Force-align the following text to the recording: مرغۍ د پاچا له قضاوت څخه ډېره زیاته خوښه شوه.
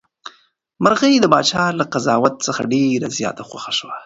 مرغۍ 0.83 1.13
د 1.19 1.25
پاچا 1.33 1.63
له 1.79 1.85
قضاوت 1.93 2.35
څخه 2.47 2.61
ډېره 2.73 3.07
زیاته 3.17 3.43
خوښه 3.49 3.71
شوه. 3.79 3.95